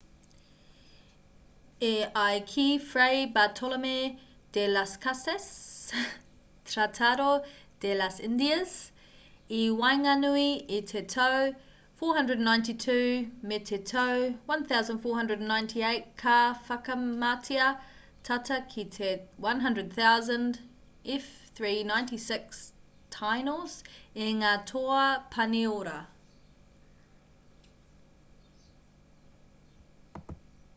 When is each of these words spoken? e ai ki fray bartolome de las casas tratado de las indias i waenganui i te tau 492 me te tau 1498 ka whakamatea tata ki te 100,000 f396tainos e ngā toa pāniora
e 1.83 2.03
ai 2.21 2.41
ki 2.45 2.77
fray 2.77 3.25
bartolome 3.35 3.95
de 4.51 4.67
las 4.67 4.91
casas 4.97 5.91
tratado 6.71 7.29
de 7.83 7.91
las 8.01 8.19
indias 8.27 8.73
i 9.59 9.71
waenganui 9.79 10.45
i 10.77 10.81
te 10.91 11.01
tau 11.15 11.49
492 12.03 13.25
me 13.51 13.59
te 13.71 13.79
tau 13.93 14.17
1498 14.53 16.05
ka 16.23 16.37
whakamatea 16.69 17.71
tata 18.29 18.57
ki 18.75 18.85
te 18.99 19.11
100,000 19.49 20.61
f396tainos 21.17 23.81
e 24.29 24.31
ngā 24.43 24.55
toa 24.73 25.03
pāniora 25.37 25.99